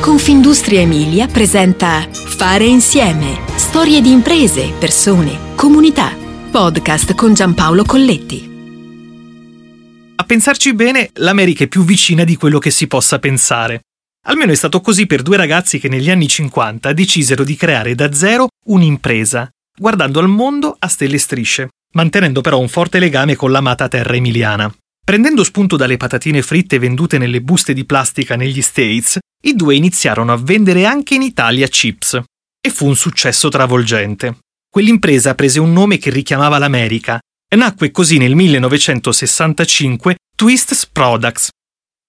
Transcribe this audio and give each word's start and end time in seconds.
Confindustria 0.00 0.80
Emilia 0.80 1.26
presenta 1.26 2.08
Fare 2.10 2.64
insieme. 2.64 3.38
Storie 3.56 4.00
di 4.00 4.10
imprese, 4.10 4.72
persone, 4.78 5.54
comunità. 5.54 6.16
Podcast 6.50 7.14
con 7.14 7.34
Giampaolo 7.34 7.84
Colletti. 7.84 8.48
A 10.16 10.24
pensarci 10.24 10.72
bene, 10.72 11.10
l'America 11.16 11.64
è 11.64 11.68
più 11.68 11.84
vicina 11.84 12.24
di 12.24 12.36
quello 12.36 12.58
che 12.58 12.70
si 12.70 12.86
possa 12.86 13.18
pensare. 13.18 13.82
Almeno 14.26 14.52
è 14.52 14.54
stato 14.54 14.80
così 14.80 15.06
per 15.06 15.20
due 15.20 15.36
ragazzi 15.36 15.78
che 15.78 15.90
negli 15.90 16.10
anni 16.10 16.28
50 16.28 16.94
decisero 16.94 17.44
di 17.44 17.54
creare 17.54 17.94
da 17.94 18.10
zero 18.10 18.48
un'impresa, 18.68 19.50
guardando 19.78 20.18
al 20.18 20.28
mondo 20.28 20.74
a 20.78 20.88
stelle 20.88 21.16
e 21.16 21.18
strisce, 21.18 21.68
mantenendo 21.92 22.40
però 22.40 22.58
un 22.58 22.68
forte 22.68 22.98
legame 23.00 23.36
con 23.36 23.50
l'amata 23.50 23.86
terra 23.86 24.14
emiliana. 24.14 24.72
Prendendo 25.10 25.42
spunto 25.42 25.74
dalle 25.74 25.96
patatine 25.96 26.40
fritte 26.40 26.78
vendute 26.78 27.18
nelle 27.18 27.40
buste 27.40 27.72
di 27.72 27.84
plastica 27.84 28.36
negli 28.36 28.62
States, 28.62 29.18
i 29.42 29.56
due 29.56 29.74
iniziarono 29.74 30.32
a 30.32 30.36
vendere 30.36 30.86
anche 30.86 31.16
in 31.16 31.22
Italia 31.22 31.66
chips. 31.66 32.22
E 32.60 32.70
fu 32.70 32.86
un 32.86 32.94
successo 32.94 33.48
travolgente. 33.48 34.38
Quell'impresa 34.70 35.34
prese 35.34 35.58
un 35.58 35.72
nome 35.72 35.98
che 35.98 36.10
richiamava 36.10 36.58
l'America 36.58 37.18
e 37.48 37.56
nacque 37.56 37.90
così 37.90 38.18
nel 38.18 38.36
1965 38.36 40.14
Twists 40.36 40.86
Products. 40.86 41.48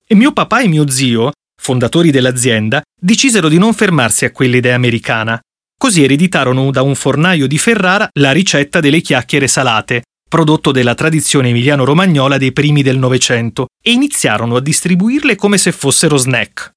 E 0.05 0.13
mio 0.13 0.31
papà 0.31 0.61
e 0.61 0.67
mio 0.67 0.87
zio, 0.87 1.31
fondatori 1.59 2.11
dell'azienda, 2.11 2.83
decisero 2.95 3.49
di 3.49 3.57
non 3.57 3.73
fermarsi 3.73 4.25
a 4.25 4.31
quell'idea 4.31 4.75
americana. 4.75 5.39
Così 5.75 6.03
ereditarono 6.03 6.70
da 6.70 6.83
un 6.83 6.93
fornaio 6.93 7.47
di 7.47 7.57
Ferrara 7.57 8.07
la 8.20 8.31
ricetta 8.31 8.79
delle 8.79 9.01
chiacchiere 9.01 9.47
salate, 9.47 10.03
prodotto 10.31 10.71
della 10.71 10.95
tradizione 10.95 11.49
emiliano-romagnola 11.49 12.38
dei 12.38 12.53
primi 12.53 12.84
del 12.84 12.98
Novecento, 12.98 13.67
e 13.84 13.91
iniziarono 13.91 14.55
a 14.55 14.62
distribuirle 14.62 15.35
come 15.35 15.57
se 15.57 15.73
fossero 15.73 16.16
snack. 16.16 16.71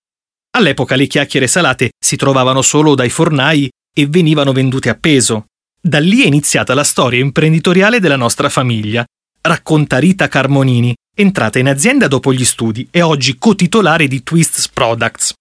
All'epoca 0.57 0.97
le 0.97 1.07
chiacchiere 1.07 1.47
salate 1.47 1.91
si 1.97 2.17
trovavano 2.17 2.63
solo 2.63 2.97
dai 2.97 3.11
fornai 3.11 3.71
e 3.97 4.07
venivano 4.09 4.51
vendute 4.51 4.89
a 4.89 4.97
peso. 4.97 5.45
Da 5.81 6.01
lì 6.01 6.25
è 6.25 6.27
iniziata 6.27 6.75
la 6.75 6.83
storia 6.83 7.21
imprenditoriale 7.21 8.01
della 8.01 8.17
nostra 8.17 8.49
famiglia, 8.49 9.05
racconta 9.41 9.99
Rita 9.99 10.27
Carmonini, 10.27 10.93
entrata 11.17 11.61
in 11.61 11.69
azienda 11.69 12.09
dopo 12.09 12.33
gli 12.33 12.45
studi 12.45 12.89
e 12.91 13.03
oggi 13.03 13.39
cotitolare 13.39 14.09
di 14.09 14.25
Twists 14.25 14.69
Products, 14.69 15.33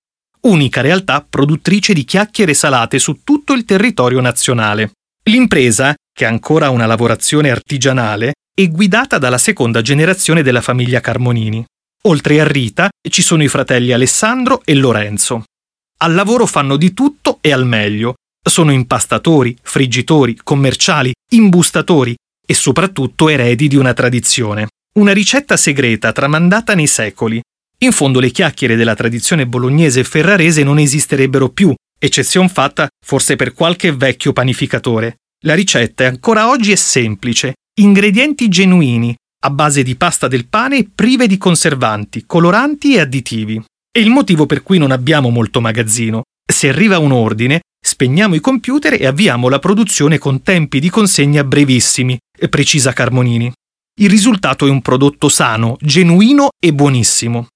unica 0.42 0.82
realtà 0.82 1.26
produttrice 1.28 1.94
di 1.94 2.06
chiacchiere 2.06 2.54
salate 2.54 3.00
su 3.00 3.22
tutto 3.24 3.54
il 3.54 3.66
territorio 3.66 4.22
nazionale. 4.22 4.92
L'impresa 5.24 5.96
che 6.14 6.26
ha 6.26 6.30
ancora 6.30 6.70
una 6.70 6.86
lavorazione 6.86 7.50
artigianale, 7.50 8.34
è 8.56 8.68
guidata 8.70 9.18
dalla 9.18 9.40
seconda 9.40 9.82
generazione 9.82 10.44
della 10.44 10.62
famiglia 10.62 11.00
Carmonini. 11.00 11.66
Oltre 12.04 12.40
a 12.40 12.48
Rita 12.48 12.90
ci 13.10 13.22
sono 13.22 13.44
i 13.44 13.48
fratelli 13.48 13.92
Alessandro 13.92 14.62
e 14.64 14.76
Lorenzo. 14.76 15.44
Al 16.00 16.14
lavoro 16.14 16.46
fanno 16.46 16.78
di 16.78 16.94
tutto 16.94 17.40
e 17.42 17.52
al 17.52 17.66
meglio. 17.66 18.16
Sono 18.46 18.72
impastatori, 18.72 19.58
friggitori, 19.62 20.38
commerciali, 20.44 21.14
imbustatori 21.32 22.14
e 22.46 22.54
soprattutto 22.54 23.30
eredi 23.30 23.68
di 23.68 23.78
una 23.78 23.94
tradizione. 23.94 24.68
Una 25.00 25.14
ricetta 25.14 25.58
segreta 25.58 26.12
tramandata 26.12 26.76
nei 26.76 26.88
secoli. 26.88 27.42
In 27.80 27.92
fondo 27.92 28.20
le 28.20 28.30
chiacchiere 28.30 28.76
della 28.76 28.96
tradizione 28.96 29.48
bolognese 29.48 30.02
e 30.02 30.04
ferrarese 30.04 30.62
non 30.64 30.78
esisterebbero 30.78 31.50
più, 31.50 31.74
eccezion 31.98 32.50
fatta 32.50 32.88
forse 33.04 33.36
per 33.36 33.54
qualche 33.54 33.94
vecchio 33.94 34.34
panificatore. 34.34 35.16
La 35.46 35.56
ricetta 35.56 36.08
ancora 36.08 36.48
oggi 36.48 36.72
è 36.72 36.76
semplice, 36.76 37.56
ingredienti 37.82 38.48
genuini, 38.48 39.14
a 39.46 39.50
base 39.50 39.84
di 39.84 39.96
pasta 39.96 40.30
del 40.30 40.48
pane 40.48 40.90
prive 40.90 41.28
di 41.28 41.38
conservanti, 41.38 42.24
coloranti 42.26 42.96
e 42.96 43.02
additivi. 43.02 43.62
È 43.92 44.00
il 44.00 44.10
motivo 44.10 44.46
per 44.46 44.64
cui 44.64 44.78
non 44.78 44.92
abbiamo 44.92 45.30
molto 45.30 45.60
magazzino. 45.60 46.22
Se 46.50 46.70
arriva 46.70 46.98
un 46.98 47.12
ordine, 47.12 47.60
spegniamo 47.78 48.36
i 48.36 48.40
computer 48.40 48.94
e 48.94 49.06
avviamo 49.06 49.50
la 49.50 49.60
produzione 49.60 50.18
con 50.18 50.42
tempi 50.44 50.80
di 50.80 50.90
consegna 50.90 51.44
brevissimi, 51.44 52.18
precisa 52.50 52.94
Carmonini. 52.94 53.52
Il 54.00 54.10
risultato 54.10 54.66
è 54.66 54.70
un 54.70 54.82
prodotto 54.82 55.28
sano, 55.28 55.76
genuino 55.82 56.52
e 56.58 56.74
buonissimo. 56.74 57.48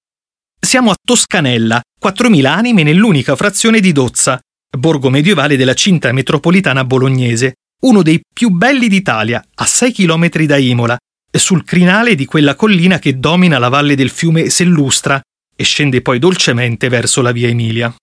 Siamo 0.60 0.90
a 0.90 0.96
Toscanella, 1.02 1.80
4.000 2.02 2.44
anime 2.44 2.82
nell'unica 2.82 3.34
frazione 3.34 3.80
di 3.80 3.92
Dozza, 3.92 4.38
borgo 4.76 5.08
medievale 5.08 5.56
della 5.56 5.74
cinta 5.74 6.12
metropolitana 6.12 6.84
bolognese, 6.84 7.54
uno 7.80 8.02
dei 8.02 8.20
più 8.32 8.50
belli 8.50 8.88
d'Italia, 8.88 9.44
a 9.54 9.64
6 9.64 9.92
km 9.92 10.28
da 10.44 10.56
Imola, 10.56 10.96
sul 11.30 11.64
crinale 11.64 12.14
di 12.14 12.24
quella 12.24 12.56
collina 12.56 12.98
che 12.98 13.18
domina 13.18 13.58
la 13.58 13.68
valle 13.68 13.94
del 13.94 14.10
fiume 14.10 14.50
Sellustra 14.50 15.20
e 15.54 15.64
scende 15.64 16.02
poi 16.02 16.18
dolcemente 16.18 16.88
verso 16.88 17.22
la 17.22 17.32
via 17.32 17.48
Emilia. 17.48 17.94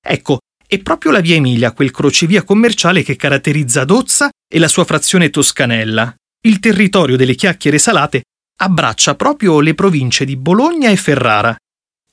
Ecco, 0.00 0.38
è 0.66 0.78
proprio 0.80 1.12
la 1.12 1.20
via 1.20 1.36
Emilia 1.36 1.72
quel 1.72 1.90
crocevia 1.90 2.42
commerciale 2.42 3.02
che 3.02 3.16
caratterizza 3.16 3.84
Dozza 3.84 4.28
e 4.46 4.58
la 4.58 4.68
sua 4.68 4.84
frazione 4.84 5.30
Toscanella. 5.30 6.14
Il 6.40 6.58
territorio 6.58 7.16
delle 7.16 7.34
chiacchiere 7.34 7.78
salate 7.78 8.22
abbraccia 8.60 9.14
proprio 9.14 9.60
le 9.60 9.74
province 9.74 10.24
di 10.24 10.36
Bologna 10.36 10.90
e 10.90 10.96
Ferrara 10.96 11.56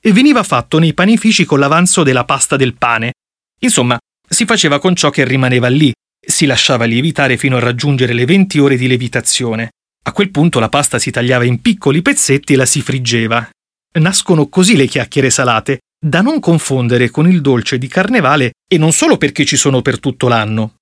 e 0.00 0.12
veniva 0.12 0.42
fatto 0.42 0.78
nei 0.78 0.94
panifici 0.94 1.44
con 1.44 1.58
l'avanzo 1.58 2.02
della 2.02 2.24
pasta 2.24 2.56
del 2.56 2.74
pane. 2.74 3.14
Insomma, 3.60 3.98
si 4.28 4.44
faceva 4.44 4.78
con 4.78 4.94
ciò 4.94 5.10
che 5.10 5.24
rimaneva 5.24 5.68
lì, 5.68 5.92
si 6.26 6.44
lasciava 6.46 6.84
lievitare 6.84 7.36
fino 7.36 7.56
a 7.56 7.60
raggiungere 7.60 8.12
le 8.12 8.24
20 8.24 8.58
ore 8.58 8.76
di 8.76 8.88
levitazione. 8.88 9.70
A 10.02 10.12
quel 10.12 10.30
punto 10.30 10.58
la 10.58 10.68
pasta 10.68 10.98
si 10.98 11.10
tagliava 11.10 11.44
in 11.44 11.60
piccoli 11.60 12.02
pezzetti 12.02 12.52
e 12.52 12.56
la 12.56 12.66
si 12.66 12.80
friggeva. 12.82 13.48
Nascono 13.98 14.48
così 14.48 14.76
le 14.76 14.86
chiacchiere 14.86 15.30
salate, 15.30 15.80
da 15.98 16.20
non 16.20 16.40
confondere 16.40 17.10
con 17.10 17.30
il 17.30 17.40
dolce 17.40 17.78
di 17.78 17.88
carnevale 17.88 18.52
e 18.68 18.76
non 18.76 18.92
solo 18.92 19.16
perché 19.16 19.44
ci 19.44 19.56
sono 19.56 19.82
per 19.82 19.98
tutto 19.98 20.28
l'anno. 20.28 20.74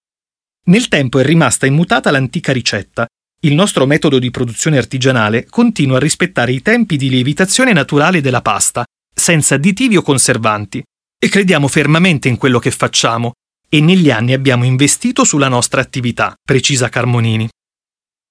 Nel 0.66 0.88
tempo 0.88 1.18
è 1.18 1.24
rimasta 1.24 1.66
immutata 1.66 2.10
l'antica 2.10 2.52
ricetta. 2.52 3.06
Il 3.40 3.54
nostro 3.54 3.86
metodo 3.86 4.18
di 4.18 4.30
produzione 4.30 4.78
artigianale 4.78 5.46
continua 5.48 5.98
a 5.98 6.00
rispettare 6.00 6.52
i 6.52 6.62
tempi 6.62 6.96
di 6.96 7.10
lievitazione 7.10 7.72
naturale 7.72 8.22
della 8.22 8.40
pasta, 8.40 8.84
senza 9.14 9.56
additivi 9.56 9.96
o 9.96 10.02
conservanti. 10.02 10.82
E 11.18 11.28
crediamo 11.28 11.68
fermamente 11.68 12.28
in 12.28 12.36
quello 12.36 12.58
che 12.58 12.70
facciamo, 12.70 13.32
e 13.74 13.80
negli 13.80 14.08
anni 14.08 14.34
abbiamo 14.34 14.62
investito 14.62 15.24
sulla 15.24 15.48
nostra 15.48 15.80
attività, 15.80 16.32
precisa 16.40 16.88
Carmonini. 16.88 17.48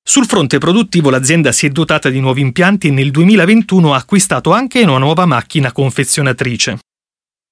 Sul 0.02 0.26
fronte 0.26 0.58
produttivo 0.58 1.10
l'azienda 1.10 1.52
si 1.52 1.66
è 1.66 1.70
dotata 1.70 2.10
di 2.10 2.22
nuovi 2.22 2.40
impianti 2.40 2.88
e 2.88 2.92
nel 2.92 3.12
2021 3.12 3.94
ha 3.94 3.98
acquistato 3.98 4.54
anche 4.54 4.84
una 4.84 5.00
nuova 5.00 5.26
macchina 5.26 5.74
confezionatrice. 5.74 6.80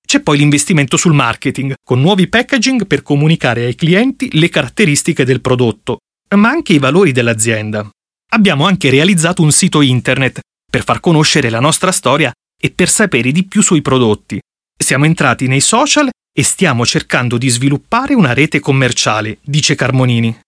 C'è 0.07 0.21
poi 0.21 0.37
l'investimento 0.37 0.95
sul 0.95 1.11
marketing, 1.11 1.73
con 1.83 1.99
nuovi 1.99 2.29
packaging 2.29 2.87
per 2.87 3.03
comunicare 3.03 3.65
ai 3.65 3.75
clienti 3.75 4.29
le 4.39 4.47
caratteristiche 4.47 5.25
del 5.25 5.41
prodotto, 5.41 5.97
ma 6.37 6.47
anche 6.47 6.71
i 6.71 6.79
valori 6.79 7.11
dell'azienda. 7.11 7.89
Abbiamo 8.29 8.67
anche 8.67 8.89
realizzato 8.89 9.41
un 9.41 9.51
sito 9.51 9.81
internet 9.81 10.39
per 10.71 10.85
far 10.85 11.01
conoscere 11.01 11.49
la 11.49 11.59
nostra 11.59 11.91
storia 11.91 12.31
e 12.57 12.71
per 12.71 12.87
sapere 12.87 13.33
di 13.33 13.45
più 13.45 13.61
sui 13.61 13.81
prodotti. 13.81 14.39
Siamo 14.81 15.03
entrati 15.03 15.47
nei 15.47 15.59
social 15.59 16.07
e 16.33 16.43
stiamo 16.43 16.85
cercando 16.85 17.37
di 17.37 17.49
sviluppare 17.49 18.13
una 18.13 18.33
rete 18.33 18.59
commerciale, 18.59 19.39
dice 19.41 19.75
Carmonini. 19.75 20.39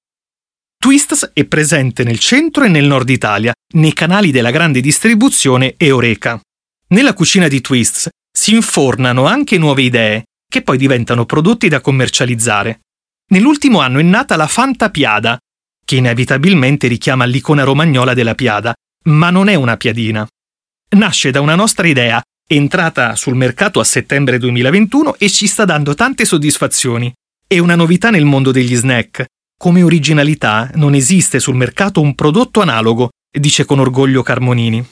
Twists 0.78 1.32
è 1.34 1.46
presente 1.46 2.04
nel 2.04 2.20
centro 2.20 2.64
e 2.64 2.68
nel 2.70 2.86
nord 2.86 3.10
Italia, 3.10 3.54
nei 3.76 3.94
canali 3.94 4.32
della 4.32 4.52
grande 4.52 4.82
distribuzione 4.82 5.76
e 5.78 5.92
Oreca. 5.92 6.40
Nella 6.88 7.14
cucina 7.14 7.48
di 7.48 7.62
Twists 7.62 8.10
si 8.32 8.54
infornano 8.54 9.26
anche 9.26 9.58
nuove 9.58 9.84
idee, 9.84 10.26
che 10.50 10.62
poi 10.62 10.78
diventano 10.78 11.26
prodotti 11.26 11.68
da 11.68 11.82
commercializzare. 11.82 12.82
Nell'ultimo 13.32 13.80
anno 13.80 14.00
è 14.00 14.04
nata 14.04 14.36
la 14.36 14.48
Fanta 14.48 14.90
Piada, 14.90 15.38
che 15.86 15.96
inevitabilmente 15.96 16.88
richiama 16.88 17.26
l'icona 17.26 17.64
romagnola 17.64 18.14
della 18.14 18.36
Piada, 18.36 18.74
ma 19.06 19.30
non 19.30 19.48
è 19.50 19.56
una 19.56 19.78
piadina. 19.78 20.28
Nasce 20.96 21.32
da 21.32 21.42
una 21.42 21.56
nostra 21.56 21.88
idea 21.88 22.22
entrata 22.48 23.16
sul 23.16 23.36
mercato 23.36 23.80
a 23.80 23.84
settembre 23.84 24.38
2021 24.38 25.16
e 25.18 25.30
ci 25.30 25.48
sta 25.48 25.66
dando 25.66 25.94
tante 25.96 26.26
soddisfazioni. 26.26 27.12
È 27.48 27.58
una 27.60 27.76
novità 27.76 28.10
nel 28.10 28.26
mondo 28.26 28.52
degli 28.52 28.76
snack. 28.76 29.26
Come 29.58 29.82
originalità 29.82 30.70
non 30.76 30.94
esiste 30.94 31.40
sul 31.40 31.56
mercato 31.56 32.02
un 32.02 32.16
prodotto 32.16 32.62
analogo, 32.62 33.10
dice 33.32 33.66
con 33.66 33.80
orgoglio 33.80 34.22
Carmonini. 34.22 34.86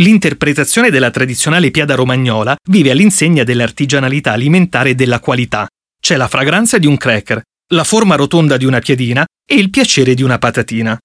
L'interpretazione 0.00 0.90
della 0.90 1.10
tradizionale 1.10 1.70
piada 1.70 1.94
romagnola 1.94 2.56
vive 2.68 2.90
all'insegna 2.90 3.44
dell'artigianalità 3.44 4.32
alimentare 4.32 4.90
e 4.90 4.94
della 4.94 5.20
qualità. 5.20 5.66
C'è 6.00 6.16
la 6.16 6.28
fragranza 6.28 6.78
di 6.78 6.86
un 6.86 6.96
cracker, 6.96 7.42
la 7.74 7.84
forma 7.84 8.16
rotonda 8.16 8.56
di 8.56 8.64
una 8.64 8.80
piadina 8.80 9.24
e 9.46 9.54
il 9.54 9.70
piacere 9.70 10.14
di 10.14 10.22
una 10.22 10.38
patatina. 10.38 10.98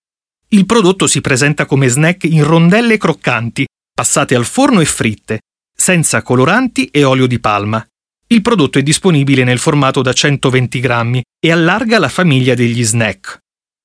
Il 0.49 0.65
prodotto 0.65 1.05
si 1.07 1.19
presenta 1.19 1.65
come 1.65 1.89
snack 1.89 2.23
in 2.23 2.43
rondelle 2.43 2.97
croccanti, 2.97 3.65
passate 3.93 4.35
al 4.35 4.45
forno 4.45 4.79
e 4.79 4.85
fritte, 4.85 5.39
senza 5.79 6.23
coloranti 6.23 6.87
e 6.87 7.03
olio 7.03 7.27
di 7.27 7.39
palma. 7.39 7.85
Il 8.29 8.41
prodotto 8.41 8.79
è 8.79 8.83
disponibile 8.83 9.43
nel 9.43 9.59
formato 9.59 10.01
da 10.01 10.11
120 10.11 10.79
grammi 10.79 11.23
e 11.39 11.51
allarga 11.51 11.99
la 11.99 12.09
famiglia 12.09 12.55
degli 12.55 12.83
snack. 12.83 13.37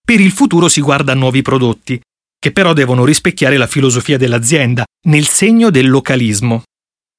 Per 0.05 0.19
il 0.19 0.33
futuro 0.33 0.69
si 0.69 0.81
guarda 0.81 1.12
a 1.12 1.15
nuovi 1.15 1.43
prodotti, 1.43 2.00
che 2.39 2.50
però 2.50 2.73
devono 2.73 3.05
rispecchiare 3.05 3.56
la 3.56 3.69
filosofia 3.69 4.17
dell'azienda, 4.17 4.85
nel 5.06 5.29
segno 5.29 5.71
del 5.71 5.89
localismo. 5.89 6.65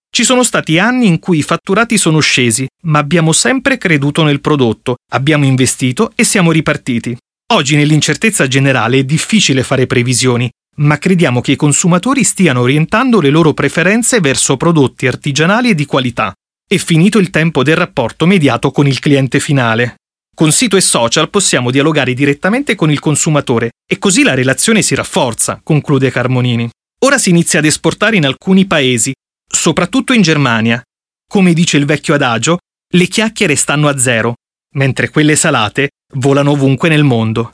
Ci 0.10 0.24
sono 0.26 0.44
stati 0.44 0.78
anni 0.80 1.08
in 1.08 1.20
cui 1.20 1.38
i 1.38 1.44
fatturati 1.44 1.98
sono 1.98 2.20
scesi, 2.20 2.68
ma 2.84 3.00
abbiamo 3.00 3.32
sempre 3.32 3.78
creduto 3.78 4.24
nel 4.24 4.42
prodotto, 4.42 4.98
abbiamo 5.14 5.46
investito 5.46 6.12
e 6.16 6.26
siamo 6.26 6.52
ripartiti. 6.52 7.16
Oggi 7.54 7.76
nell'incertezza 7.76 8.48
generale 8.48 9.00
è 9.00 9.04
difficile 9.04 9.64
fare 9.64 9.88
previsioni, 9.88 10.50
ma 10.76 10.98
crediamo 10.98 11.42
che 11.42 11.54
i 11.54 11.56
consumatori 11.56 12.24
stiano 12.24 12.62
orientando 12.62 13.22
le 13.22 13.30
loro 13.30 13.54
preferenze 13.54 14.20
verso 14.20 14.58
prodotti 14.58 15.08
artigianali 15.08 15.70
e 15.70 15.76
di 15.76 15.86
qualità. 15.86 16.34
È 16.68 16.78
finito 16.78 17.20
il 17.20 17.30
tempo 17.30 17.64
del 17.64 17.76
rapporto 17.76 18.26
mediato 18.26 18.72
con 18.72 18.88
il 18.88 19.00
cliente 19.00 19.40
finale. 19.40 19.96
Con 20.36 20.52
sito 20.52 20.78
e 20.78 20.82
social 20.82 21.30
possiamo 21.30 21.70
dialogare 21.70 22.14
direttamente 22.14 22.74
con 22.74 22.90
il 22.90 23.00
consumatore 23.00 23.72
e 23.88 24.00
così 24.00 24.24
la 24.24 24.34
relazione 24.34 24.82
si 24.82 24.96
rafforza, 24.96 25.62
conclude 25.64 26.10
Carmonini. 26.10 26.68
Ora 27.06 27.18
si 27.18 27.30
inizia 27.30 27.60
ad 27.60 27.66
esportare 27.66 28.16
in 28.16 28.26
alcuni 28.26 28.66
paesi 28.66 29.14
soprattutto 29.48 30.14
in 30.14 30.24
Germania. 30.24 30.82
Come 31.30 31.54
dice 31.54 31.78
il 31.78 31.86
vecchio 31.86 32.16
adagio, 32.16 32.58
le 32.94 33.08
chiacchiere 33.08 33.56
stanno 33.56 33.88
a 33.88 33.98
zero, 33.98 34.34
mentre 34.76 35.10
quelle 35.10 35.36
salate 35.36 35.90
volano 36.16 36.52
ovunque 36.52 36.90
nel 36.90 37.04
mondo. 37.04 37.54